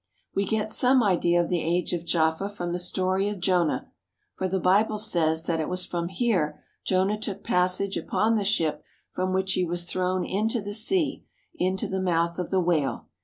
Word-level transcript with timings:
We 0.33 0.45
get 0.45 0.71
some 0.71 1.03
idea 1.03 1.39
of 1.43 1.49
the 1.51 1.61
age 1.61 1.93
of 1.93 2.05
Jaffa 2.05 2.49
from 2.49 2.73
the 2.73 2.79
story 2.79 3.29
of 3.29 3.39
Jonah; 3.39 3.91
for 4.33 4.47
the 4.47 4.59
Bible 4.59 4.97
says 4.97 5.45
that 5.45 5.59
it 5.59 5.69
was 5.69 5.85
from 5.85 6.07
here 6.07 6.59
Jonah 6.83 7.19
took 7.19 7.43
passage 7.43 7.97
upon 7.97 8.33
the 8.33 8.43
ship 8.43 8.83
from 9.11 9.31
which 9.31 9.53
he 9.53 9.63
was 9.63 9.85
thrown 9.85 10.25
into 10.25 10.59
the 10.59 10.73
sea 10.73 11.23
into 11.53 11.87
the 11.87 12.01
mouth 12.01 12.39
of 12.39 12.49
the 12.49 12.59
whale. 12.59 13.09